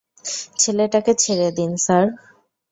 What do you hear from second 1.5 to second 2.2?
দিন, স্যার।